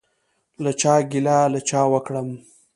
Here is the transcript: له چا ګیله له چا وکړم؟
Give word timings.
له 0.63 0.71
چا 0.81 0.93
ګیله 1.11 1.37
له 1.53 1.59
چا 1.69 1.81
وکړم؟ 1.93 2.29